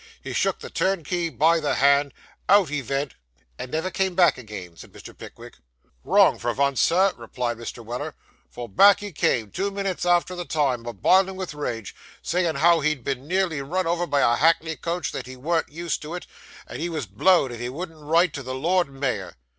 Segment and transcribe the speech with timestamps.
[0.19, 2.11] He shook the turnkey by the hand;
[2.49, 3.13] out he vent'
[3.59, 5.15] 'And never came back again,' said Mr.
[5.15, 5.57] Pickwick.
[6.03, 7.85] 'Wrong for vunce, sir,' replied Mr.
[7.85, 8.15] Weller,
[8.49, 11.93] 'for back he come, two minits afore the time, a bilin' with rage,
[12.23, 16.01] sayin' how he'd been nearly run over by a hackney coach that he warn't used
[16.01, 16.25] to it;
[16.65, 19.35] and he was blowed if he wouldn't write to the lord mayor.